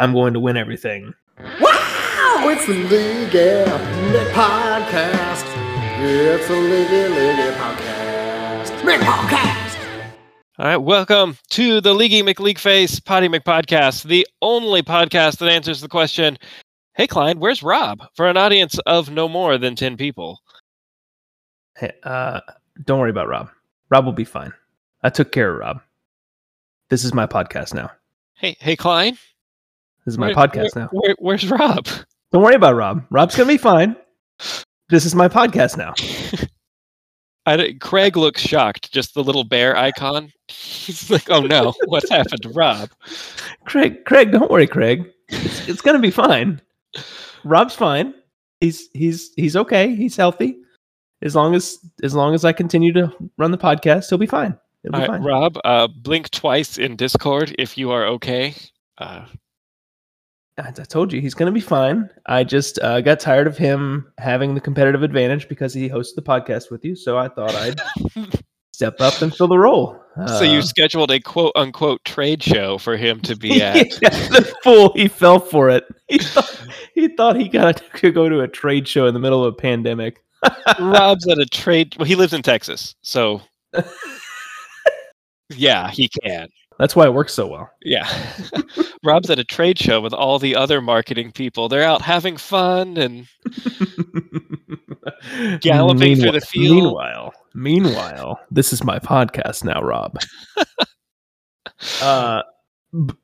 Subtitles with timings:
[0.00, 1.12] I'm going to win everything.
[1.60, 5.44] Wow, it's the League Nick Podcast.
[5.98, 8.82] It's the League League Podcast.
[8.82, 9.76] Nick Podcast.
[10.58, 15.88] All right, welcome to the Leaguey McLeagueface Potty McPodcast, the only podcast that answers the
[15.88, 16.38] question,
[16.94, 20.40] "Hey, Klein, where's Rob?" for an audience of no more than ten people.
[21.76, 22.40] Hey, uh,
[22.86, 23.50] don't worry about Rob.
[23.90, 24.54] Rob will be fine.
[25.02, 25.82] I took care of Rob.
[26.88, 27.90] This is my podcast now.
[28.32, 29.18] Hey, hey, Klein,
[30.04, 30.88] This is my where- podcast where- now.
[30.92, 31.86] where- where's Rob?
[32.32, 33.04] Don't worry about Rob.
[33.10, 33.96] Rob's gonna be fine.
[34.88, 35.94] This is my podcast now.
[37.46, 38.92] I Craig looks shocked.
[38.92, 40.32] Just the little bear icon.
[40.48, 42.90] He's like, "Oh no, what's happened to Rob?"
[43.64, 45.10] Craig, Craig, don't worry, Craig.
[45.28, 46.60] It's, it's gonna be fine.
[47.44, 48.14] Rob's fine.
[48.60, 49.94] He's he's he's okay.
[49.94, 50.58] He's healthy.
[51.22, 54.56] As long as as long as I continue to run the podcast, he'll be fine.
[54.84, 55.22] It'll All be right, fine.
[55.26, 58.54] Rob, uh, blink twice in Discord if you are okay.
[58.98, 59.26] Uh,
[60.66, 62.10] I told you, he's gonna be fine.
[62.26, 66.22] I just uh, got tired of him having the competitive advantage because he hosted the
[66.22, 66.94] podcast with you.
[66.96, 67.80] So I thought I'd
[68.72, 70.00] step up and fill the role.
[70.26, 73.76] so you Uh, scheduled a quote unquote trade show for him to be at.
[74.02, 74.92] yeah, the fool.
[74.94, 75.84] He fell for it.
[76.08, 79.44] He thought he, thought he got to go to a trade show in the middle
[79.44, 80.22] of a pandemic.
[80.78, 81.94] Rob's at a trade.
[81.98, 83.42] Well, he lives in Texas, so
[85.50, 86.48] yeah, he can.
[86.80, 87.70] That's why it works so well.
[87.82, 88.08] Yeah,
[89.04, 91.68] Rob's at a trade show with all the other marketing people.
[91.68, 93.26] They're out having fun, and
[95.60, 96.84] Galloping through the field.
[96.84, 100.16] Meanwhile, meanwhile, this is my podcast now, Rob.
[102.00, 102.40] uh,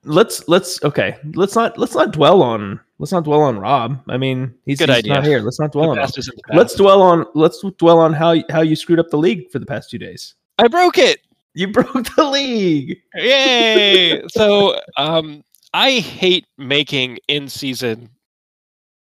[0.05, 1.17] let's let's okay.
[1.33, 4.03] Let's not let's not dwell on let's not dwell on Rob.
[4.11, 5.15] I mean, he's, Good he's idea.
[5.15, 5.41] not here.
[5.41, 5.97] Let's not dwell the on.
[5.97, 6.03] Him.
[6.03, 6.59] past is in the past.
[6.59, 9.67] Let's dwell on let's dwell on how how you screwed up the league for the
[9.67, 10.34] past two days.
[10.59, 11.21] I broke it.
[11.57, 12.99] You broke the league.
[13.15, 14.23] Yay!
[14.29, 18.11] so, um, I hate making in-season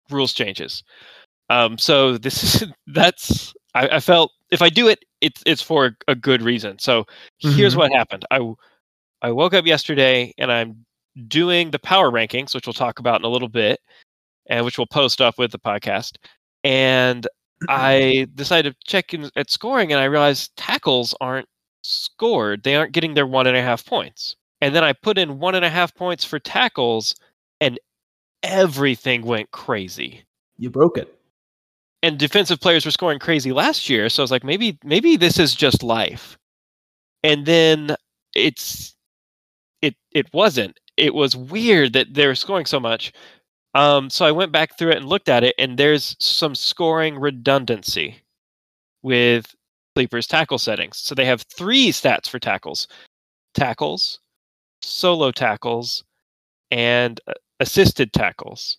[0.09, 0.83] rules changes.
[1.49, 5.98] Um, so this is that's I, I felt if I do it, it's it's for
[6.08, 6.77] a good reason.
[6.80, 7.05] So
[7.39, 7.77] here's Mhm.
[7.77, 8.25] what happened.
[8.31, 8.39] I
[9.21, 10.86] I woke up yesterday and I'm
[11.27, 13.80] doing the power rankings, which we'll talk about in a little bit,
[14.48, 16.17] and which we'll post up with the podcast.
[16.64, 17.27] And
[17.69, 21.48] I decided to check in at scoring, and I realized tackles aren't
[21.83, 22.64] scored.
[22.64, 24.36] They aren't getting their one and a half points.
[24.61, 27.15] And then I put in one and a half points for tackles,
[27.61, 27.80] and
[28.43, 30.23] everything went crazy.
[30.58, 31.14] You broke it.
[32.04, 35.39] And defensive players were scoring crazy last year, so I was like, maybe maybe this
[35.39, 36.37] is just life.
[37.23, 37.95] And then
[38.36, 38.95] it's
[39.82, 40.80] it it wasn't.
[40.95, 43.14] It was weird that they were scoring so much.
[43.76, 47.20] Um, so I went back through it and looked at it, and there's some scoring
[47.20, 48.23] redundancy
[49.04, 49.55] with
[49.97, 50.99] Sleeper's tackle settings.
[50.99, 52.87] So they have three stats for tackles
[53.55, 54.19] tackles,
[54.83, 56.03] solo tackles,
[56.69, 58.77] and uh, assisted tackles.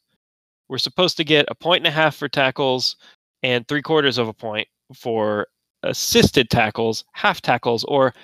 [0.68, 2.94] We're supposed to get a point and a half for tackles
[3.42, 5.48] and three quarters of a point for
[5.82, 8.14] assisted tackles, half tackles, or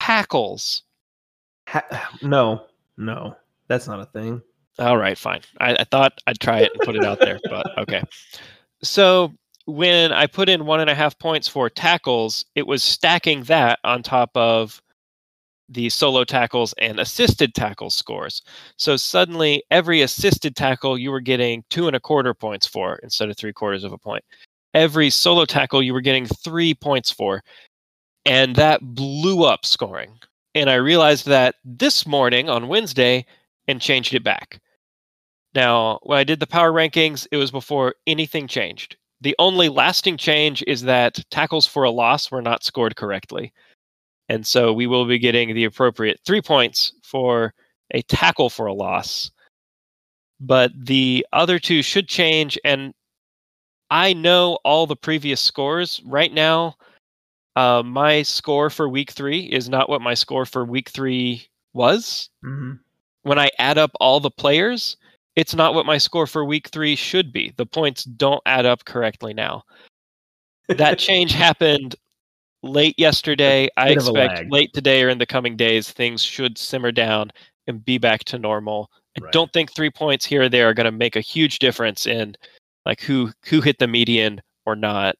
[0.00, 0.84] hackles.
[1.68, 3.34] Ha- no, no,
[3.66, 4.40] that's not a thing.
[4.78, 5.40] All right, fine.
[5.58, 8.04] I, I thought I'd try it and put it out there, but okay.
[8.84, 9.32] So
[9.66, 13.78] when I put in one and a half points for tackles, it was stacking that
[13.84, 14.80] on top of
[15.68, 18.42] the solo tackles and assisted tackle scores.
[18.76, 23.28] So suddenly, every assisted tackle you were getting two and a quarter points for instead
[23.28, 24.24] of three quarters of a point.
[24.74, 27.42] Every solo tackle you were getting three points for.
[28.24, 30.18] And that blew up scoring.
[30.54, 33.26] And I realized that this morning on Wednesday
[33.66, 34.60] and changed it back.
[35.54, 38.96] Now, when I did the power rankings, it was before anything changed.
[39.20, 43.52] The only lasting change is that tackles for a loss were not scored correctly.
[44.28, 47.54] And so we will be getting the appropriate three points for
[47.92, 49.30] a tackle for a loss.
[50.40, 52.58] But the other two should change.
[52.64, 52.92] And
[53.90, 56.02] I know all the previous scores.
[56.04, 56.74] Right now,
[57.54, 62.28] uh, my score for week three is not what my score for week three was
[62.42, 62.72] hmm
[63.26, 64.96] when I add up all the players,
[65.36, 67.52] it's not what my score for week three should be.
[67.56, 69.62] The points don't add up correctly now.
[70.68, 71.94] That change happened
[72.62, 73.68] late yesterday.
[73.76, 76.90] I Bit of a expect late today or in the coming days, things should simmer
[76.90, 77.30] down
[77.66, 78.90] and be back to normal.
[79.18, 79.32] I Right.
[79.32, 82.34] don't think three points here or there are going to make a huge difference in
[82.84, 85.16] like who who hit the median or not.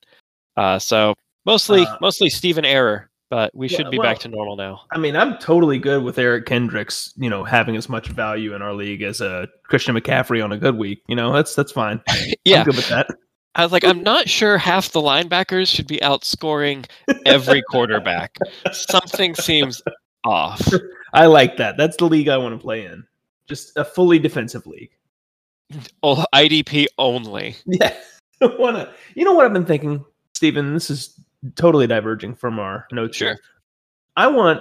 [0.57, 1.15] Uh, so
[1.45, 4.83] mostly Uh, mostly Stephen error, but we should well- be well, back to normal now.
[4.93, 8.63] I mean, I'm totally good with Eric Kendricks, you know, having as much value in
[8.63, 11.03] our league as a Christian McCaffrey on a good week.
[11.09, 12.01] You know, that's that's fine.
[12.45, 13.09] Yeah, I'm good with that.
[13.57, 16.87] I was like, I'm not sure half the linebackers should be outscoring
[17.25, 18.37] every quarterback.
[18.73, 19.83] Something seems
[20.25, 20.63] off.
[21.15, 21.77] I like that.
[21.77, 23.03] That's the league I want to play in.
[23.49, 24.91] just a fully defensive league.
[26.03, 27.57] Oh, IDP only.
[27.67, 27.97] Yeah.
[28.43, 30.75] Wanna, you know what I've been thinking, Stephen?
[30.75, 31.19] This is
[31.55, 33.29] totally diverging from our notes Sure.
[33.31, 33.39] here.
[34.17, 34.61] I want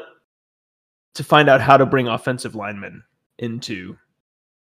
[1.16, 3.04] to find out how to bring offensive linemen
[3.40, 3.98] into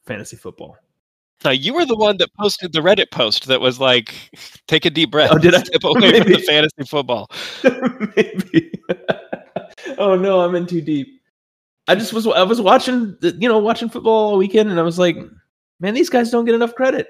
[0.07, 0.77] fantasy football.
[1.45, 4.31] Now you were the one that posted the Reddit post that was like,
[4.67, 5.31] "Take a deep breath.
[5.33, 5.63] Oh, did I?
[5.63, 7.31] Step away from the fantasy football."
[8.17, 8.73] Maybe.
[9.99, 11.23] oh no, I'm in too deep.
[11.89, 14.99] I just was I was watching you know watching football all weekend and I was
[14.99, 15.17] like,
[15.81, 17.09] man, these guys don't get enough credit.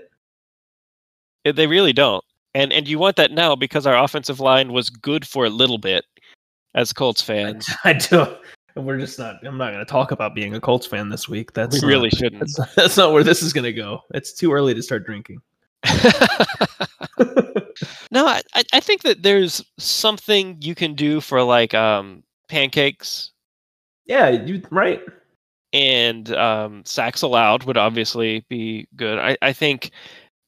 [1.45, 2.23] They really don't.
[2.55, 5.79] And and you want that now because our offensive line was good for a little
[5.79, 6.05] bit
[6.75, 7.69] as Colts fans.
[7.85, 8.27] I do.
[8.77, 9.37] And we're just not.
[9.45, 11.53] I'm not going to talk about being a Colts fan this week.
[11.53, 12.41] That's we not- really shouldn't.
[12.41, 14.01] That's not, that's not where this is going to go.
[14.15, 15.41] It's too early to start drinking.
[18.11, 23.31] no, I, I I think that there's something you can do for like um pancakes
[24.11, 25.01] yeah, you right.
[25.73, 29.19] and um sacks allowed would obviously be good.
[29.19, 29.93] I, I think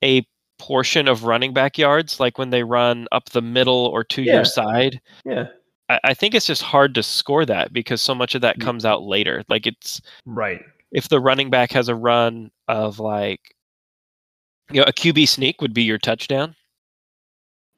[0.02, 0.26] a
[0.62, 4.34] portion of running back yards, like when they run up the middle or to Yeah.
[4.34, 5.48] your side, Yeah,
[5.88, 8.84] I, I think it's just hard to score that because so much of that comes
[8.84, 9.42] out later.
[9.48, 10.62] Like it's right.
[10.92, 13.40] if the running back has a run of like
[14.70, 16.54] you know a QB sneak would be your touchdown.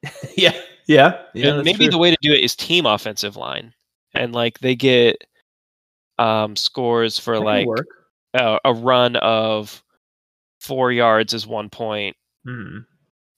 [0.37, 0.53] yeah,
[0.87, 1.61] yeah, yeah.
[1.63, 1.89] maybe true.
[1.91, 3.73] the way to do it is team offensive line,
[4.13, 5.23] and like they get
[6.19, 7.87] um scores for That like work.
[8.35, 9.83] uh, a run of
[10.61, 12.15] four yards is one point.
[12.45, 12.79] Hmm.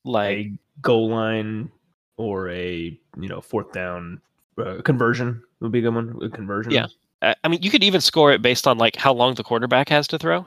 [0.03, 0.51] Like a
[0.81, 1.71] goal line
[2.17, 4.21] or a you know fourth down
[4.57, 6.17] uh, conversion would be a good one.
[6.23, 6.71] A conversion.
[6.71, 6.87] Yeah.
[7.21, 9.89] I I mean, you could even score it based on like how long the quarterback
[9.89, 10.45] has to throw.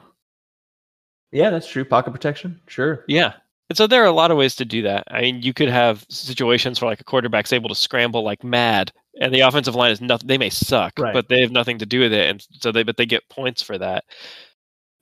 [1.31, 1.85] yeah, that's true.
[1.85, 3.03] Pocket protection, sure.
[3.07, 3.33] Yeah.
[3.69, 5.05] And so there are a lot of ways to do that.
[5.09, 8.91] I mean, you could have situations where like a quarterback's able to scramble like mad,
[9.21, 10.27] and the offensive line is nothing.
[10.27, 11.13] They may suck, Right.
[11.13, 13.61] but they have nothing to do with it, and so they but they get points
[13.61, 14.03] for that.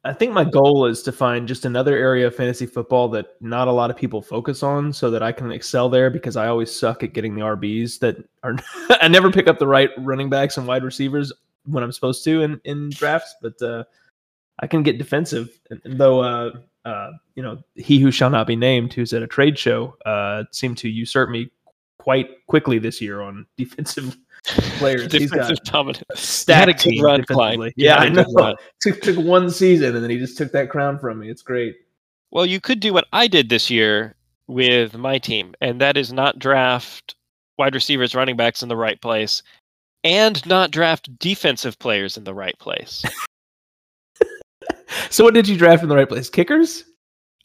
[0.05, 3.67] I think my goal is to find just another area of fantasy football that not
[3.67, 6.73] a lot of people focus on so that I can excel there because I always
[6.73, 8.55] suck at getting the RBs that are
[9.01, 11.33] I never pick up the right running backs and wide receivers
[11.65, 13.83] when I'm supposed to in, in drafts, but uh,
[14.59, 15.49] I can get defensive.
[15.69, 16.51] And, though uh,
[16.85, 20.45] uh, you know, he who shall not be named, who's at a trade show, uh,
[20.51, 21.51] seemed to usurp me
[21.97, 25.11] quite quickly this year on defensive players.
[25.11, 26.47] He's got Defensive dominance.
[26.47, 27.23] a had a good team run.
[27.25, 27.59] Klein.
[27.61, 28.25] You Yeah, I know.
[28.35, 28.55] run.
[28.81, 31.29] Took took one season and then he just took that crown from me.
[31.29, 31.75] It's great.
[32.31, 34.15] Well, you could do what I did this year
[34.47, 37.15] with my team, and that is not draft
[37.57, 39.41] wide receivers, running backs in the right place,
[40.03, 43.03] and not draft defensive players in the right place.
[45.09, 46.29] So what did you draft in the right place?
[46.29, 46.83] Kickers?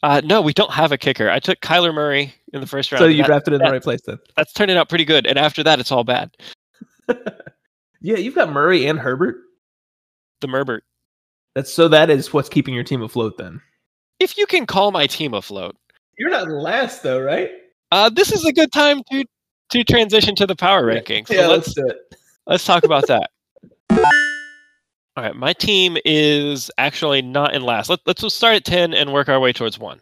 [0.03, 1.29] Uh, no, we don't have a kicker.
[1.29, 2.99] I took Kyler Murray in the first round.
[3.01, 4.19] So you That- drafted in the right place then.
[4.35, 6.31] that's turning out pretty good, and after that, it's all bad.
[8.01, 9.37] Yeah, you've got Murray and Herbert.
[10.41, 10.83] The Merbert.
[11.55, 13.61] That's so that is what's keeping your team afloat then.
[14.19, 15.75] If you can call my team afloat,
[16.19, 17.49] You're not last though, right?
[17.91, 19.25] uh, this is a good time to
[19.71, 21.27] to transition to the power rankings.
[21.29, 21.97] So yeah, let's let's do it.
[22.45, 23.29] Let's talk about that.
[25.17, 27.89] All right, my team is actually not in last.
[27.89, 30.01] Let, let's just start at 10 and work our way towards 1.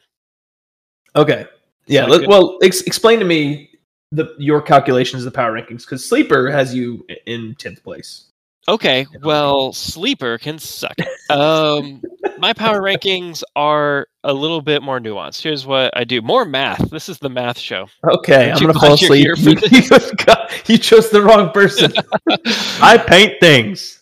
[1.16, 1.46] Okay.
[1.86, 2.06] Yeah.
[2.06, 3.70] Let, well, ex- explain to me
[4.13, 8.25] the your calculations of the power rankings because Sleeper has you in tenth place.
[8.69, 10.95] Okay, well, Sleeper can suck.
[11.30, 12.01] Um,
[12.38, 15.42] my power rankings are a little bit more nuanced.
[15.42, 16.89] Here's what I do more math.
[16.89, 17.88] This is the math show.
[18.05, 19.25] Okay, Aren't I'm gonna fall asleep.
[19.25, 19.82] here You, you
[20.67, 21.91] you chose the wrong person.
[22.82, 24.01] I paint things.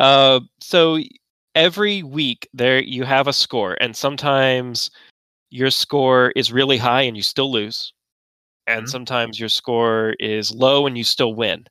[0.00, 0.98] Uh, so
[1.54, 4.90] every week there you have a score, and sometimes
[5.52, 7.92] your score is really high and you still lose,
[8.66, 8.88] and Mhm.
[8.90, 11.66] sometimes your score is low and you still win.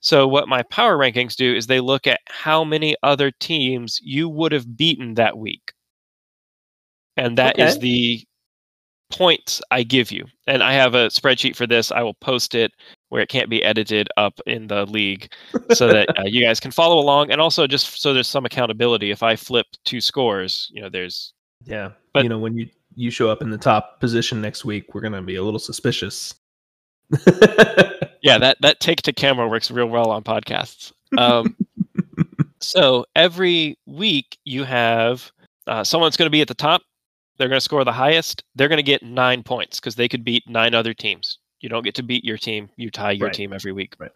[0.00, 4.28] So what my power rankings do is they look at how many other teams you
[4.28, 5.72] would have beaten that week,
[7.16, 7.80] and that is Okay.
[7.80, 8.24] the
[9.10, 10.26] points I give you.
[10.46, 11.92] And I have a spreadsheet for this.
[11.92, 12.72] I will post it
[13.08, 15.32] where it can't be edited up in the league
[15.72, 19.12] so that uh, you guys can follow along and also just so there's some accountability
[19.12, 21.32] if i flip two scores you know there's
[21.64, 24.94] Yeah, But- you know when you you show up in the top position next week,
[24.94, 26.34] we're gonna be a little suspicious.
[28.22, 31.54] yeah that that take to camera works real well on podcasts um,
[32.60, 35.30] so every week you have
[35.68, 36.82] uh, someone's going to be at the top
[37.38, 40.24] they're going to score the highest they're going to get nine points because they could
[40.24, 43.34] beat nine other teams you don't get to beat your team you tie your Right.
[43.34, 44.10] team every week Right.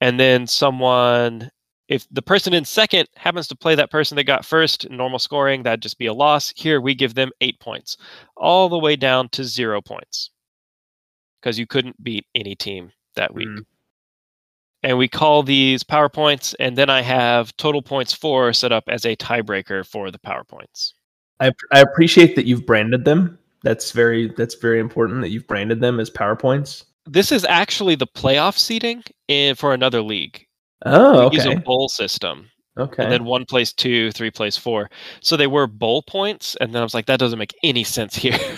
[0.00, 1.50] and then someone
[1.88, 5.18] if the person in second happens to play that person that got first in normal
[5.18, 7.96] scoring that'd just be a loss here we give them eight points
[8.36, 10.30] all the way down to zero points
[11.40, 13.64] because you couldn't beat any team that week Mm.
[14.84, 19.04] and we call these PowerPoints, and then I have total points four set up as
[19.04, 20.92] a tiebreaker for the PowerPoints.
[21.40, 23.38] I I appreciate that you've branded them.
[23.62, 26.84] That's very that's very important that you've branded them as PowerPoints.
[27.06, 30.46] This is actually the playoff seating in, for another league.
[30.86, 33.02] Oh, We use a bowl system, Okay.
[33.02, 34.90] and then one plays two, three plays four.
[35.20, 38.16] So they were bowl points, and then I was like, that doesn't make any sense
[38.16, 38.38] here.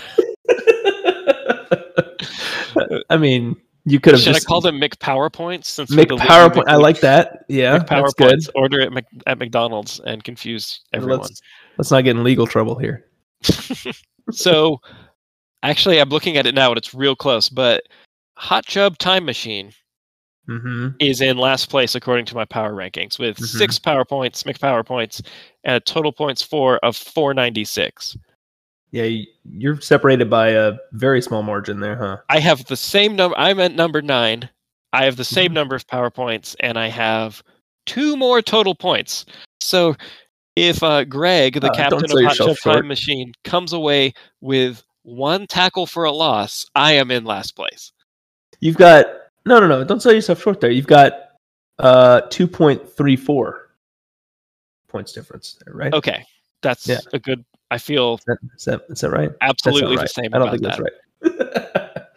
[3.11, 6.15] I mean, you could have Should just I call them McPowerpoints since we're make the
[6.15, 6.65] league PowerPoint.
[6.69, 7.45] I like that.
[7.49, 7.79] Yeah,
[8.17, 8.41] good.
[8.55, 11.21] Order it Mc- at McDonald's and confuse everyone.
[11.21, 11.43] Let's
[11.79, 13.07] let's not get in legal trouble here.
[14.31, 14.81] so
[15.63, 17.83] actually i'm looking at it now and it's real close but
[18.37, 19.71] hot chub time machine
[20.47, 23.47] hmm is in last place according to my power rankings with Mhm.
[23.47, 25.23] six power points mcpower points
[25.65, 28.17] and a total points four of 496
[28.93, 32.19] Yeah, you're separated by a very small margin there, huh?
[32.29, 34.49] i have the same number i'm at number nine
[34.93, 35.55] i have the same Mhm.
[35.55, 37.43] number of power points and i have
[37.87, 39.25] two more total points
[39.61, 39.95] so
[40.57, 45.87] if uh, greg the Uh, captain of hot time machine comes away with one tackle
[45.87, 47.91] for a loss i am in last place
[48.61, 49.07] You've got
[49.47, 49.85] no, no, no.
[49.85, 50.71] Don't sell yourself short there.
[50.71, 51.13] You've got
[51.79, 53.71] uh two point three four
[54.89, 55.93] points difference there, right?
[55.93, 56.25] Okay,
[56.63, 56.99] that's Yeah.
[57.13, 57.45] a good.
[57.71, 59.31] I feel Is that, is that is that right?
[59.41, 60.03] Absolutely right.
[60.05, 60.35] the same.
[60.35, 60.79] I don't think that's
[61.23, 62.11] that.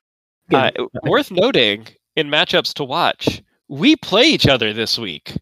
[0.51, 0.77] right.
[0.79, 5.35] Uh, worth noting in matchups to watch, we play each other this week,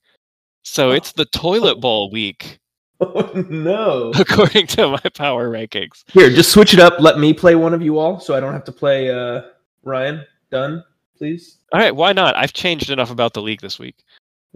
[0.64, 0.94] so Oh.
[0.94, 2.60] it's the toilet bowl week
[3.02, 4.12] oh no!
[4.20, 6.04] according to my power rankings.
[6.14, 6.94] Here, just switch it up.
[7.00, 9.42] Let me play one of you all, so I don't have to play uh
[9.84, 10.24] Ryan.
[10.52, 10.82] Done,
[11.18, 11.58] please.
[11.72, 12.36] All right, why not?
[12.36, 13.96] I've changed enough about the league this week.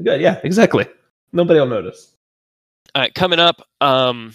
[0.03, 0.21] Good.
[0.21, 0.85] Yeah, exactly.
[1.31, 2.15] Nobody will notice.
[2.95, 4.33] All right, coming up, um,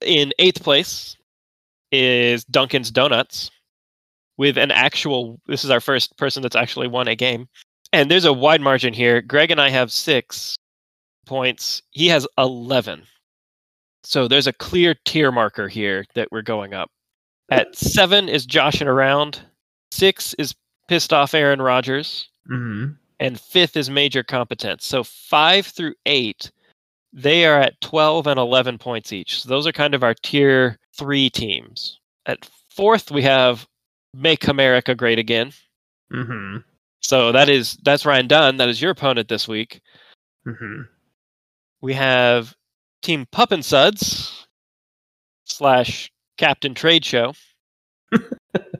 [0.00, 1.16] in eighth place
[1.92, 3.50] is Duncan's Donuts
[4.36, 5.40] with an actual.
[5.46, 7.48] This is our first person that's actually won a game,
[7.92, 9.20] and there's a wide margin here.
[9.20, 10.56] Greg and I have six
[11.26, 11.82] points.
[11.90, 13.02] He has eleven.
[14.04, 16.90] So there's a clear tier marker here that we're going up.
[17.50, 19.40] At seven is joshing around.
[19.90, 20.54] Six is
[20.88, 22.92] pissed off Aaron Rodgers Mm-hmm.
[23.20, 24.86] and fifth is major competence.
[24.86, 26.50] So five through eight,
[27.12, 29.42] they are at 12 and 11 points each.
[29.42, 31.98] So those are kind of our tier three teams.
[32.24, 33.66] At fourth, we have
[34.14, 35.52] Make America Great Again.
[36.10, 36.58] Mm-hmm.
[37.00, 38.56] So that is that's Ryan Dunn.
[38.56, 39.82] That is your opponent this week.
[40.46, 40.82] Mm-hmm.
[41.82, 42.54] We have
[43.02, 44.46] Team Pup and Suds
[45.44, 47.34] slash Captain Trade Show.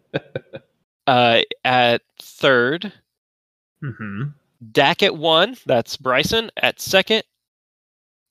[1.09, 2.93] uh, at third,
[3.83, 4.23] Mm-hmm.
[4.73, 5.57] Dak at one.
[5.67, 7.23] That's Bryson at second.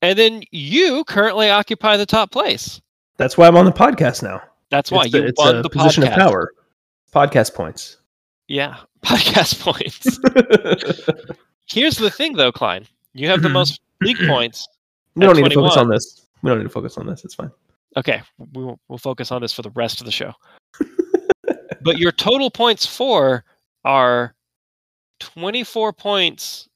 [0.02, 2.82] And then you currently occupy the top place.
[3.18, 4.42] That's why I'm on the podcast now.
[4.70, 6.08] That's why it's the- you it's won a the position podcast.
[6.12, 6.52] of power.
[7.16, 7.98] Podcast points.
[8.50, 10.20] Yeah, podcast points.
[11.70, 12.86] Here's the thing, though, Klein.
[13.14, 13.54] You have the Mhm.
[13.54, 14.68] most league points.
[15.16, 16.26] we don't need to focus on this.
[16.44, 17.24] We don't need to focus on this.
[17.26, 17.52] It's fine.
[17.96, 18.22] Okay,
[18.54, 20.34] we'll, we'll focus on this for the rest of the show.
[21.88, 23.44] But your total points for
[23.84, 24.36] are
[25.20, 26.68] 24 points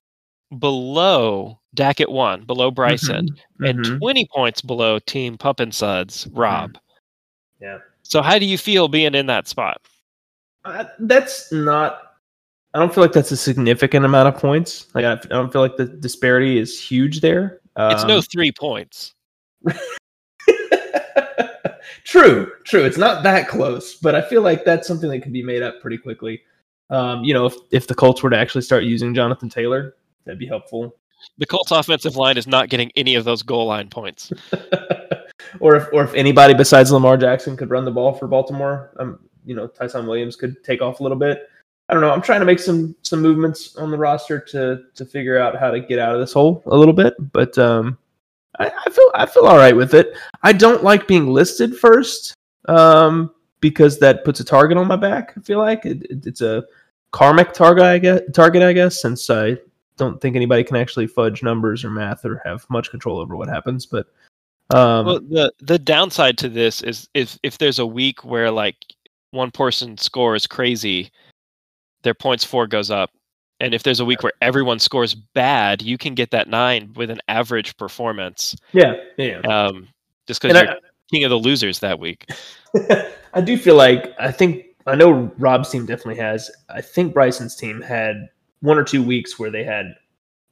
[0.57, 3.27] below Dak at one, below Bryson,
[3.63, 3.97] and Mhm.
[3.99, 6.77] 20 points below Team Pup and Suds, Rob.
[7.61, 7.77] Yeah.
[8.03, 9.81] So how do you feel being in that spot?
[10.65, 12.01] Uh, that's not.
[12.73, 14.87] I don't feel like that's a significant amount of points.
[14.95, 17.59] Like I, I don't feel like the disparity is huge there.
[17.77, 19.13] It's no Um, three points.
[22.03, 22.83] true, true.
[22.83, 25.81] It's not that close, but I feel like that's something that can be made up
[25.81, 26.41] pretty quickly.
[26.89, 29.95] Um, you know, if if the Colts were to actually start using Jonathan Taylor,
[30.25, 30.95] that'd be helpful.
[31.37, 34.31] The Colts offensive line is not getting any of those goal line points.
[35.59, 39.19] or if or if anybody besides Lamar Jackson could run the ball for Baltimore, um,
[39.45, 41.47] you know, Ty'Son Williams could take off a little bit.
[41.89, 42.11] I don't know.
[42.11, 45.71] I'm trying to make some some movements on the roster to to figure out how
[45.71, 47.97] to get out of this hole a little bit, but um,
[48.61, 50.13] I, I feel I feel all right with it.
[50.43, 52.33] I don't like being listed first,
[52.67, 55.33] um, because that puts a target on my back.
[55.37, 56.63] I feel like it, it- it's a
[57.11, 57.83] karmic target.
[57.83, 58.63] I guess target.
[58.63, 59.57] I guess since I
[59.97, 63.49] don't think anybody can actually fudge numbers or math or have much control over what
[63.49, 64.07] happens, but.
[64.73, 68.77] Um, well, the the downside to this is if if there's a week where like
[69.31, 71.11] one person scores crazy,
[72.03, 73.11] their points for goes up.
[73.61, 77.11] And if there's a week where everyone scores bad, you can get that nine with
[77.11, 78.55] an average performance.
[78.73, 79.39] yeah, yeah.
[79.41, 79.87] Um,
[80.27, 80.77] just because you're
[81.11, 82.29] king of the losers that week.
[83.33, 86.49] I do feel like I think I know Rob's team definitely has.
[86.69, 88.29] I think Bryson's team had
[88.61, 89.93] one or two weeks where they had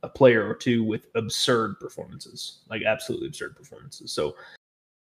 [0.04, 4.12] a player or two with absurd performances, like absolutely absurd performances.
[4.12, 4.36] So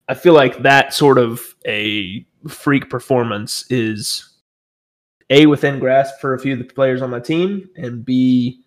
[0.09, 4.38] I feel like that sort of a freak performance is
[5.31, 8.65] a within grasp for a few of the players on my team, and b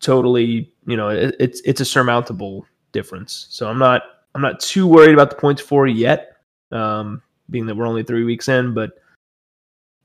[0.00, 3.46] totally you know it, it's it's a surmountable difference.
[3.50, 4.02] So I'm not
[4.34, 6.36] I'm not too worried about the points for yet,
[6.72, 8.74] um, being that we're only three weeks in.
[8.74, 8.92] But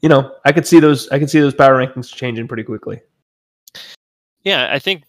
[0.01, 3.01] you know, I could see those I could see those power rankings changing pretty quickly.
[4.43, 5.03] Yeah, I think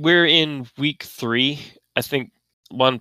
[0.00, 1.60] we're in week three.
[1.96, 2.30] I think
[2.70, 3.00] one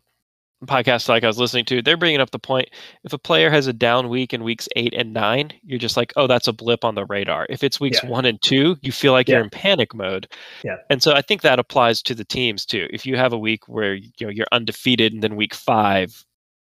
[0.65, 2.69] podcast like I was listening to, they're bringing up the point
[3.03, 6.13] if a player has a down week in weeks eight and nine, you're just like,
[6.15, 7.45] oh, that's a blip on the radar.
[7.49, 8.09] If it's weeks Yeah.
[8.09, 9.35] one and two, you feel like Yeah.
[9.35, 10.27] you're in panic mode.
[10.63, 10.77] Yeah.
[10.89, 12.87] And so I think that applies to the teams too.
[12.91, 16.23] If you have a week where you know you're undefeated and then week five,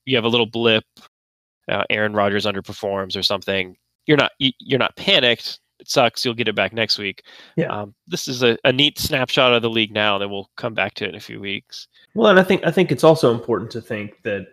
[0.07, 0.85] you have a little blip,
[1.71, 5.61] uh, Aaron Rodgers underperforms or something, you're not you- you're not panicked.
[5.81, 6.25] It sucks.
[6.25, 7.25] You'll get it back next week.
[7.57, 7.67] Yeah.
[7.67, 10.19] Um, this is a, a neat snapshot of the league now.
[10.19, 11.89] Then we'll come back to it in a few weeks.
[12.15, 14.47] Well, and I think I think it's also important to think that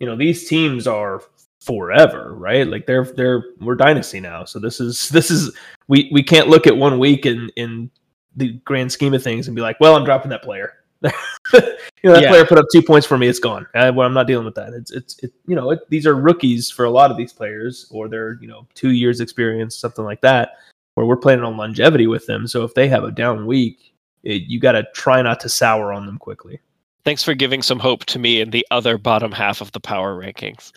[0.00, 1.22] you know these teams are
[1.60, 2.66] forever, right?
[2.66, 4.44] Like they're they're we're dynasty now.
[4.44, 5.56] So this is this is
[5.88, 7.90] we we can't look at one week in in
[8.36, 10.74] the grand scheme of things and be like, well, I'm dropping that player.
[11.04, 11.60] You
[12.04, 12.28] know that Yeah.
[12.30, 13.28] player put up two points for me.
[13.28, 13.66] It's gone.
[13.74, 14.72] I, well, I'm not dealing with that.
[14.72, 17.86] It's it's it, you know it, these are rookies for a lot of these players,
[17.90, 20.58] or they're you know two years experience, something like that,
[20.94, 22.46] where we're planning on longevity with them.
[22.46, 25.92] So if they have a down week, it, you got to try not to sour
[25.92, 26.60] on them quickly.
[27.04, 30.18] Thanks for giving some hope to me in the other bottom half of the power
[30.18, 30.72] rankings.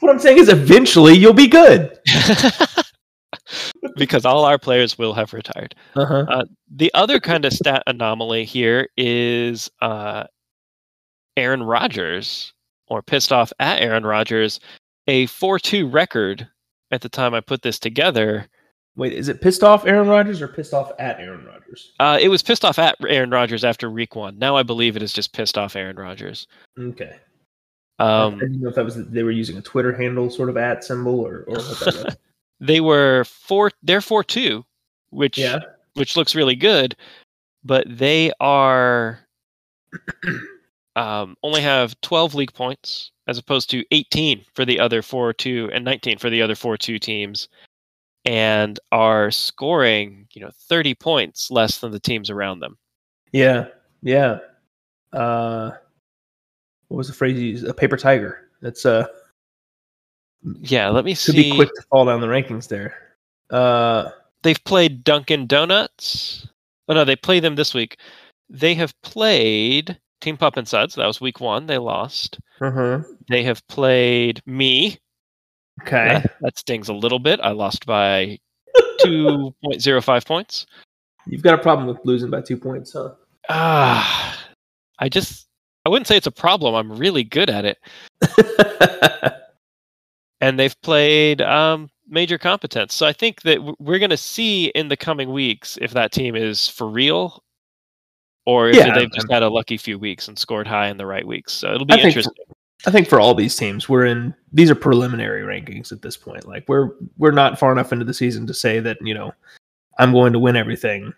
[0.00, 1.98] What I'm saying is, eventually you'll be good.
[3.96, 5.74] because all our players will have retired.
[5.96, 6.24] Uh-huh.
[6.28, 10.24] Uh, the other kind of stat anomaly here is uh,
[11.36, 12.52] Aaron Rodgers,
[12.88, 14.60] or pissed off at Aaron Rodgers,
[15.06, 16.48] a 4 2 record
[16.90, 18.46] at the time I put this together.
[18.94, 21.92] Wait, is it pissed off Aaron Rodgers or pissed off at Aaron Rodgers?
[21.98, 24.38] Uh, it was pissed off at Aaron Rodgers after week one.
[24.38, 26.46] Now I believe it is just pissed off Aaron Rodgers.
[26.78, 27.16] Okay.
[27.98, 30.58] I Um, didn't know if that was they were using a Twitter handle sort of
[30.58, 32.16] at symbol or, or what that was.
[32.62, 33.70] they were four.
[33.82, 34.64] They're four two,
[35.10, 35.58] which yeah.
[35.94, 36.96] which looks really good,
[37.64, 39.20] but they are
[40.96, 45.84] um, only have 12 league points as opposed to 18 for the other 4-2 and
[45.84, 47.48] 19 for the other 4-2 teams
[48.24, 52.78] and are scoring, you know, 30 points less than the teams around them.
[53.32, 53.68] Yeah.
[54.02, 54.38] Yeah.
[55.12, 55.72] Uh
[56.88, 57.66] what was the phrase you used?
[57.66, 58.50] A paper tiger.
[58.60, 59.06] That's uh
[60.60, 61.50] Yeah, let me could see.
[61.50, 62.94] be quick to fall down the rankings there.
[63.50, 64.10] Uh
[64.42, 66.48] They've played Dunkin' Donuts.
[66.88, 67.98] Oh no, they play them this week.
[68.50, 70.96] They have played Team Pup and Suds.
[70.96, 71.66] That was week one.
[71.66, 72.40] They lost.
[72.60, 73.02] uh-huh.
[73.28, 74.98] They have played me,
[75.80, 76.08] Okay.
[76.08, 77.40] That, that stings a little bit.
[77.42, 78.38] I lost by
[79.00, 80.66] 2.05 points.
[81.26, 83.10] You've got a problem with losing by two points, huh?
[83.48, 84.38] Ah,
[84.98, 85.46] I just,
[85.86, 86.74] I wouldn't say it's a problem.
[86.74, 87.78] I'm really good at it.
[90.42, 92.92] And they've played um, major competence.
[92.92, 96.36] So I think that we're going to see in the coming weeks if that team
[96.36, 97.42] is for real
[98.44, 101.06] or if Yeah, they've just had a lucky few weeks and scored high in the
[101.06, 101.52] right weeks.
[101.52, 102.34] So it'll I be think- interesting.
[102.84, 106.48] I think for all these teams, we're in these are preliminary rankings at this point.
[106.48, 109.32] Like we're we're not far enough into the season to say that, you know,
[109.98, 111.12] I'm going to win everything.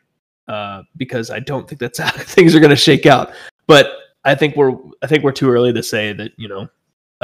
[0.46, 3.32] Uh, because I don't think that's how things are gonna shake out.
[3.66, 6.68] But I think we're I think we're too early to say that, you know,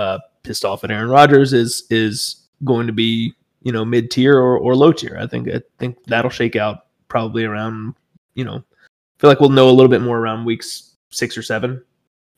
[0.00, 4.36] uh pissed off at Aaron Rodgers is is going to be, you know, mid tier
[4.38, 5.16] or, or low tier.
[5.20, 7.94] I think I think that'll shake out probably around,
[8.34, 11.42] you know, I feel like we'll know a little bit more around weeks six or
[11.42, 11.82] seven.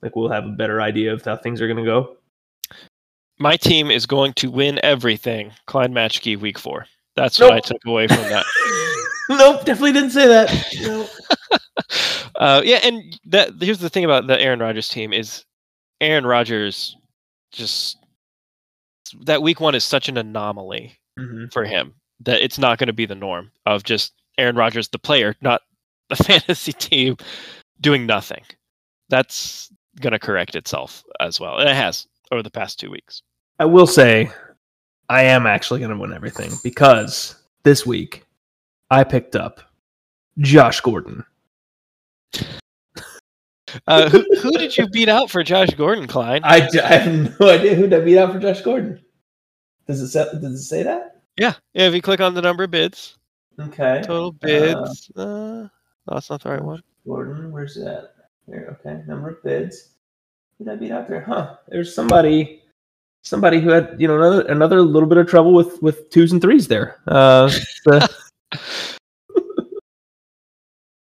[0.03, 2.17] Like we'll have a better idea of how things are gonna go.
[3.39, 5.53] My team is going to win everything.
[5.67, 6.87] Klein Matchkey week four.
[7.17, 7.51] That's Nope.
[7.51, 8.45] what I took away from that.
[9.29, 10.49] nope, definitely didn't say that.
[10.83, 11.07] No.
[12.37, 15.45] uh, yeah, and that here's the thing about the Aaron Rodgers team is
[16.01, 16.97] Aaron Rodgers
[17.53, 17.99] just
[19.25, 22.93] that week one is such an anomaly hmm for him that it's not going to
[22.93, 25.61] be the norm of just Aaron Rodgers the player, not
[26.09, 27.17] the fantasy team
[27.81, 28.45] doing nothing.
[29.09, 33.23] That's going to correct itself as well, and it has over the past two weeks.
[33.59, 34.31] I will say,
[35.09, 38.25] I am actually going to win everything because this week
[38.91, 39.61] I picked up
[40.39, 41.25] Josh Gordon.
[43.87, 46.41] Uh, who, who did you beat out for Josh Gordon, Klein?
[46.45, 49.01] I, I have no idea who that beat out for Josh Gordon.
[49.87, 51.23] Does it say, does it say that?
[51.37, 51.89] yeah, yeah.
[51.89, 53.17] If you click on the number of bids,
[53.59, 54.01] Okay.
[54.05, 55.11] total bids.
[55.17, 55.71] Uh, no,
[56.07, 56.83] that's not the right one.
[57.07, 58.15] Gordon, where's that?
[58.49, 58.77] There.
[58.81, 59.03] Okay.
[59.07, 59.91] Number of bids.
[60.59, 61.21] Who did I beat out there?
[61.23, 61.57] Huh.
[61.69, 62.63] There's somebody.
[63.25, 66.43] Somebody who had, you know, another another little bit of trouble with with twos and
[66.43, 67.01] threes there.
[67.07, 67.47] Uh,
[67.85, 68.15] the-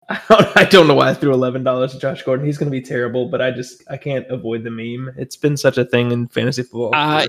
[0.30, 2.45] I don't, know why I threw eleven dollars to Josh Gordon.
[2.45, 5.13] He's going to be terrible, but I just I can't avoid the meme.
[5.17, 6.91] It's been such a thing in fantasy football.
[6.95, 7.28] Uh,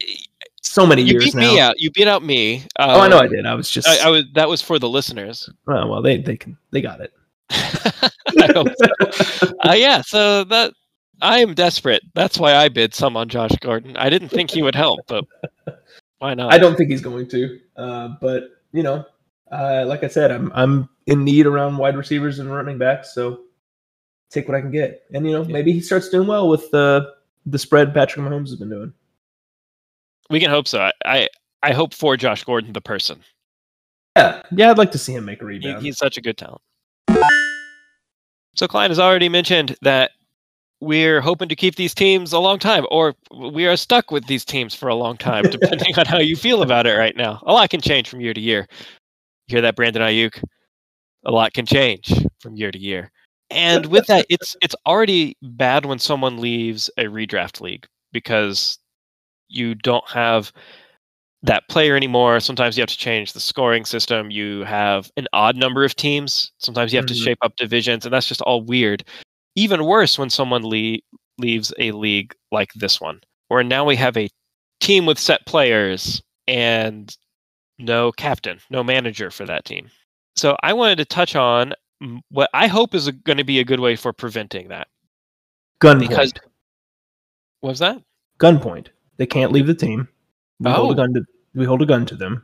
[0.62, 1.40] so many You years beat now.
[1.40, 1.80] me out.
[1.80, 2.64] You beat out me.
[2.78, 3.46] Oh, I know I Um, did.
[3.46, 3.86] I was just.
[3.86, 4.24] I, I was.
[4.34, 5.48] That was for the listeners.
[5.66, 7.12] well, well, they they can they got it.
[7.50, 9.52] I hope so.
[9.68, 10.00] Uh, yeah.
[10.02, 10.72] So that
[11.20, 12.02] I am desperate.
[12.14, 13.96] That's why I bid some on Josh Gordon.
[13.96, 15.24] I didn't think he would help, but
[16.18, 16.52] why not?
[16.52, 17.58] I don't think he's going to.
[17.76, 19.04] Uh, but you know,
[19.52, 23.40] uh, like I said, I'm I'm in need around wide receivers and running backs, so
[24.30, 25.02] take what I can get.
[25.12, 25.52] And you know, Yeah.
[25.52, 27.12] maybe he starts doing well with the
[27.46, 28.92] the spread Patrick Mahomes has been doing.
[30.30, 30.90] We can hope so.
[31.04, 31.28] I,
[31.62, 33.18] I hope for Josh Gordon, the person.
[34.16, 35.82] Yeah, yeah, I'd like to see him make a He, rebound.
[35.84, 36.60] he's such a good talent.
[38.54, 40.10] So Klein has already mentioned that
[40.80, 43.14] we're hoping to keep these teams a long time, or
[43.52, 46.62] we are stuck with these teams for a long time, depending on how you feel
[46.62, 47.42] about it right now.
[47.46, 48.66] A lot can change from year to year.
[49.48, 50.42] You hear that, Brandon Aiyuk?
[51.24, 53.10] A lot can change from year to year.
[53.50, 58.78] And with that, it's it's already bad when someone leaves a redraft league because
[59.48, 60.52] you don't have
[61.42, 62.40] that player anymore.
[62.40, 64.30] Sometimes you have to change the scoring system.
[64.30, 66.52] You have an odd number of teams.
[66.58, 67.08] Sometimes you have Mhm.
[67.08, 69.04] to shape up divisions, and that's just all weird.
[69.56, 70.98] Even worse when someone le-
[71.38, 74.28] leaves a league like this one, where now we have a
[74.80, 77.16] team with set players and
[77.78, 79.90] no captain, no manager for that team.
[80.40, 81.74] So I wanted to touch on
[82.30, 84.88] what I hope is going to be a good way for preventing that.
[85.82, 86.08] Gunpoint.
[86.08, 86.32] Because
[87.60, 88.02] what was that?
[88.38, 88.86] Gunpoint.
[89.18, 90.08] They can't leave the team.
[90.58, 90.92] We hold Oh.
[90.92, 91.22] a gun to
[91.54, 92.42] we hold a gun to them.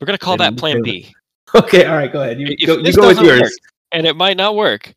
[0.00, 1.14] We're going to call that Plan B.
[1.54, 2.38] Okay, all right, go ahead.
[2.40, 3.40] You go, you go with yours.
[3.40, 3.52] work,
[3.92, 4.92] and it might not work.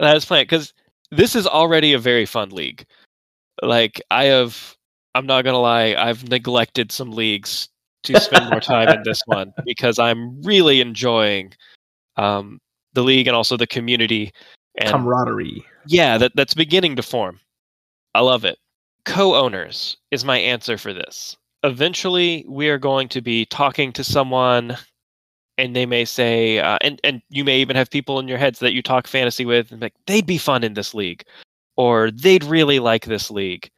[0.00, 0.74] That is planned because
[1.12, 2.84] this is already a very fun league.
[3.62, 4.76] Like I have,
[5.14, 7.68] I'm not gonna lie, I've neglected some leagues
[8.14, 11.52] to spend more time in this one because I'm really enjoying
[12.16, 12.60] um,
[12.94, 14.32] the league and also the community.
[14.80, 15.64] And Camaraderie.
[15.86, 17.40] yeah, that that's beginning to form.
[18.14, 18.58] I love it.
[19.04, 21.36] Co-owners is my answer for this.
[21.64, 24.76] Eventually, we are going to be talking to someone,
[25.56, 28.60] and they may say, uh, and and you may even have people in your heads
[28.60, 31.24] that you talk fantasy with, and like they'd be fun in this league,
[31.76, 33.70] or they'd really like this league,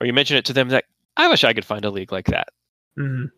[0.00, 0.86] or you mention it to them like,
[1.16, 2.48] I wish I could find a league like that
[2.98, 3.30] Mhm.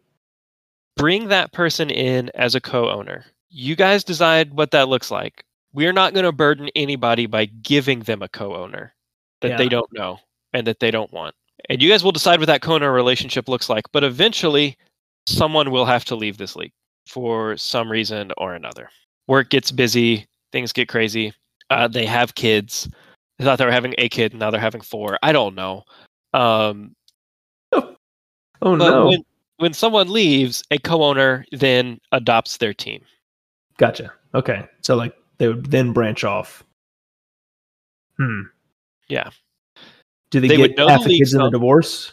[0.97, 3.25] bring that person in as a co-owner.
[3.51, 5.45] You guys decide what that looks like.
[5.73, 8.95] We're not going to burden anybody by giving them a co-owner
[9.41, 10.19] that they don't know
[10.53, 11.35] and that they don't want.
[11.69, 14.77] And you guys will decide what that co-owner relationship looks like, but eventually
[15.27, 16.73] someone will have to leave this league
[17.07, 18.91] for some reason or another.
[19.29, 21.33] Work gets busy, things get crazy.
[21.71, 22.89] Uh, they have kids.
[23.39, 25.19] They thought they were having a kid, and now they're having four.
[25.23, 25.85] I don't know.
[26.35, 26.97] Um,
[28.63, 29.07] Oh no.
[29.09, 29.23] when
[29.59, 33.03] when someone leaves, a co-owner then adopts their team.
[33.77, 34.13] Gotcha.
[34.35, 34.67] Okay.
[34.81, 36.65] So like they would then branch off.
[38.17, 38.43] Hmm.
[39.09, 39.31] Yeah.
[40.31, 42.13] Do they, They get know the half the kids in the divorce?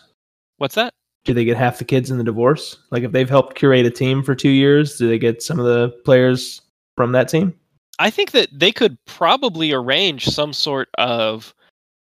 [0.57, 0.93] What's that?
[1.25, 2.77] Do they get half the kids in the divorce?
[2.91, 5.65] Like if they've helped curate a team for two years, do they get some of
[5.65, 6.61] the players
[6.95, 7.53] from that team?
[7.97, 11.53] I think that they could probably arrange some sort of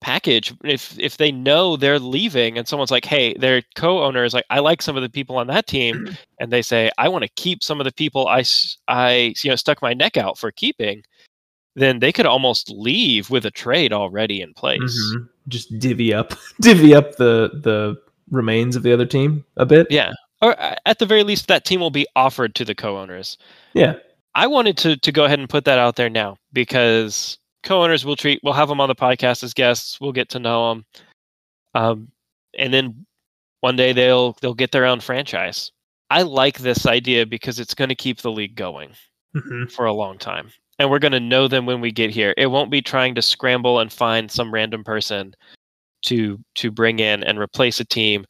[0.02, 4.44] package if if they know they're leaving and someone's like, "Hey, their co-owner is like,
[4.50, 7.30] I like some of the people on that team," and they say, "I want to
[7.36, 8.44] keep some of the people i
[8.88, 11.02] i you know stuck my neck out for keeping."
[11.74, 14.80] Then they could almost leave with a trade already in place.
[15.14, 15.28] Mhm.
[15.48, 17.96] Just divvy up, divvy up the the
[18.30, 19.86] remains of the other team a bit.
[19.90, 20.12] Yeah.
[20.42, 23.38] Or uh, at the very least, that team will be offered to the co-owners.
[23.74, 23.94] Yeah.
[24.34, 28.16] I wanted to to go ahead and put that out there now because co-owners we'll
[28.16, 30.01] treat we'll have them on the podcast as guests.
[30.01, 30.85] We'll get to know them,
[31.75, 32.09] um,
[32.59, 33.07] and then
[33.61, 35.70] one day they'll they'll get their own franchise.
[36.11, 38.90] I like this idea because it's going to keep the league going
[39.35, 39.72] Mhm.
[39.72, 42.35] for a long time, and we're going to know them when we get here.
[42.37, 45.35] It won't be trying to scramble and find some random person
[46.03, 48.27] to to bring in and replace a team,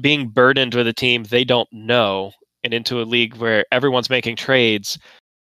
[0.00, 4.36] being burdened with a team they don't know and into a league where everyone's making
[4.36, 4.98] trades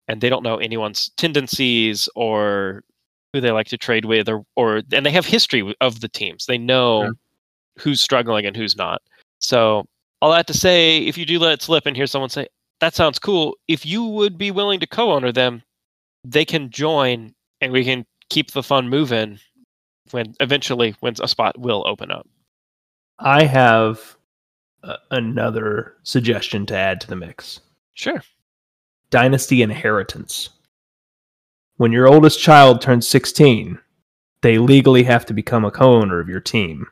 [0.07, 2.81] and they don't know anyone's tendencies or
[3.33, 6.45] who they like to trade with or or and they have history of the teams.
[6.45, 7.13] They know Sure.
[7.79, 9.01] who's struggling and who's not.
[9.39, 9.85] So
[10.21, 12.47] all that to say, if you do let it slip and hear someone say,
[12.79, 15.61] that sounds cool, if you would be willing to co-owner them,
[16.23, 19.39] they can join and we can keep the fun moving
[20.11, 22.27] when eventually when a spot will open up.
[23.19, 24.15] I have
[24.83, 27.59] uh, another suggestion to add to the mix.
[27.93, 28.21] Sure.
[29.09, 30.49] Dynasty inheritance.
[31.79, 33.79] When your oldest child turns 16,
[34.41, 36.87] they legally have to become a co owner of your team.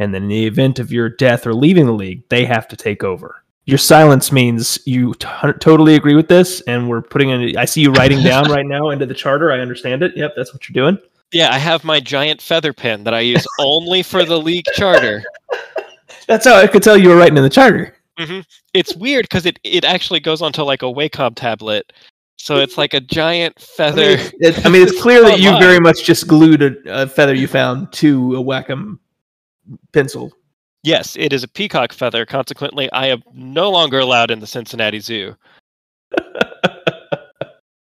[0.00, 2.76] And then in the event of your death or leaving the league, they have to
[2.76, 3.44] take over.
[3.66, 5.28] Your silence means you t-
[5.60, 7.56] totally agree with this, and we're putting in.
[7.56, 9.52] I see you writing down right now into the charter.
[9.52, 10.16] I understand it.
[10.16, 11.00] Yep, that's what you're doing.
[11.30, 15.22] Yeah, I have my giant feather pen that I use only for the league charter.
[16.26, 17.94] That's how I could tell you were writing in the charter.
[18.18, 18.40] Mm-hmm.
[18.74, 21.92] It's weird because it it actually goes onto like a Wacom tablet,
[22.46, 24.02] so it's like a giant I feather.
[24.16, 27.06] mean, it's, it- I mean, it's clear that you very much just glued a, a
[27.06, 28.98] feather you found to a Wacom
[29.92, 30.32] pencil.
[30.82, 32.24] Yes, it is a peacock feather.
[32.24, 35.34] Consequently, I am no longer allowed in the Cincinnati Zoo.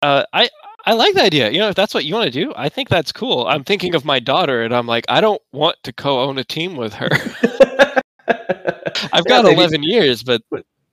[0.01, 0.49] Uh, I
[0.85, 1.49] I like the idea.
[1.49, 3.47] You know, if that's what you want to do, I think that's cool.
[3.47, 6.75] I'm thinking of my daughter, and I'm like, I don't want to co-own a team
[6.75, 7.09] with her.
[9.11, 10.43] I've got maybe- 11 years, but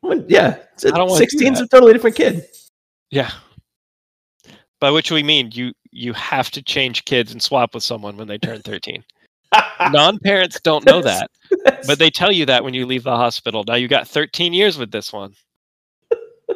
[0.01, 2.47] Well, yeah, it's I don't wanna do 16's a totally different kid.
[3.11, 3.33] yeah.
[4.83, 8.27] By which we mean you you have to change kids and swap with someone when
[8.27, 9.05] they turn 13.
[9.93, 11.31] Non-parents don't know that,
[11.87, 13.63] but they tell you that when you leave the hospital.
[13.65, 15.35] Now you got 13 years with this one.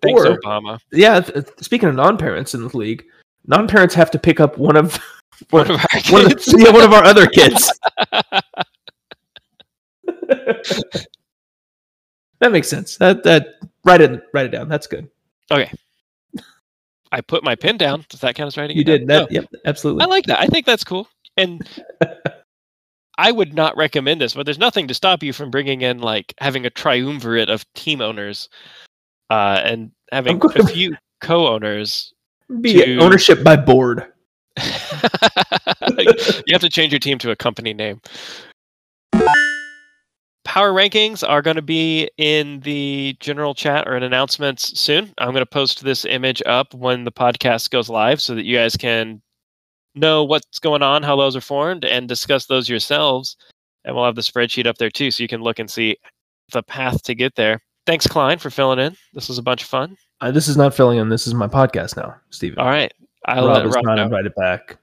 [0.00, 0.78] Thanks, Or- Obama.
[0.90, 1.20] yeah.
[1.20, 3.04] th- Speaking of non-parents in the league,
[3.46, 4.98] non-parents have to pick up one of
[5.50, 7.70] One of our one of, the, yeah, one of our other kids.
[12.40, 12.96] that makes sense.
[12.96, 14.68] That that write it write it down.
[14.70, 15.10] That's good.
[17.12, 18.04] I put my pin down.
[18.08, 18.76] Does that count as writing?
[18.76, 19.30] You it did that.
[19.30, 19.40] No.
[19.40, 20.02] Yep, absolutely.
[20.02, 20.40] I like that.
[20.40, 21.06] I think that's cool.
[21.36, 21.66] And
[23.18, 26.34] I would not recommend this, but there's nothing to stop you from bringing in like
[26.40, 28.48] having a triumvirate of team owners
[29.30, 32.14] uh, and having a few co-owners.
[32.60, 34.06] Be to- ownership by board.
[34.58, 34.64] you
[36.52, 38.00] have to change your team to a company name.
[40.52, 45.10] Power rankings are going to be in the general chat or in announcements soon.
[45.16, 48.58] I'm going to post this image up when the podcast goes live so that you
[48.58, 49.22] guys can
[49.94, 53.38] know what's going on, how those are formed, and discuss those yourselves.
[53.86, 55.96] And we'll have the spreadsheet up there too so you can look and see
[56.52, 57.62] the path to get there.
[57.86, 58.94] Thanks, Klein, for filling in.
[59.14, 59.96] This was a bunch of fun.
[60.20, 61.08] Uh, this is not filling in.
[61.08, 62.58] This is my podcast now, Steven.
[62.58, 62.92] All right.
[63.24, 64.02] I'll Rob is Rob not know.
[64.02, 64.76] invited back.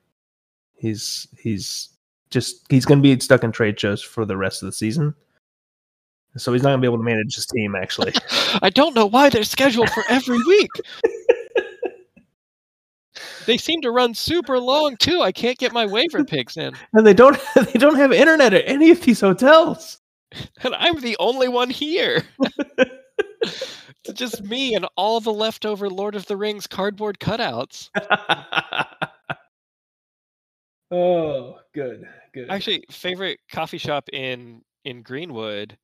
[0.73, 1.89] He's he's
[2.32, 5.13] just he's going to be stuck in trade shows for the rest of the season.
[6.37, 7.75] So he's not going to be able to manage his team.
[7.75, 8.13] Actually,
[8.61, 10.69] I don't know why they're scheduled for every week.
[13.45, 15.21] they seem to run super long too.
[15.21, 18.63] I can't get my waiver picks in, and they don't they don't have internet at
[18.67, 19.99] any of these hotels.
[20.63, 22.23] and I'm the only one here.
[22.77, 27.89] it's just me and all the leftover Lord of the Rings cardboard cutouts.
[30.91, 32.49] oh, good, good.
[32.51, 35.75] Actually, favorite coffee shop in in Greenwood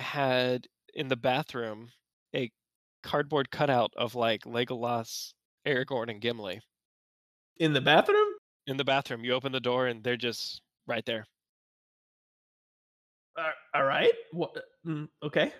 [0.00, 1.90] had in the bathroom
[2.34, 2.50] a
[3.02, 5.32] cardboard cutout of like Legolas,
[5.66, 6.60] Aragorn, and Gimli.
[7.58, 8.28] in the bathroom.
[8.66, 9.24] in the bathroom.
[9.24, 11.26] You open the door and they're just right there.
[13.36, 14.12] Uh, all right.
[14.32, 14.56] What?
[14.86, 15.52] mm, okay.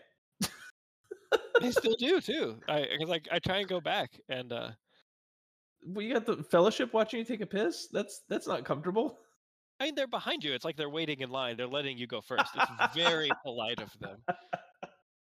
[1.60, 2.60] They still do too.
[2.68, 4.70] I I, I try and go back and uh
[5.86, 7.88] Well, you got the fellowship watching you take a piss.
[7.92, 9.18] That's that's not comfortable.
[9.80, 10.52] I mean they're behind you.
[10.52, 11.56] It's like they're waiting in line.
[11.56, 12.50] They're letting you go first.
[12.54, 14.18] It's very polite of them.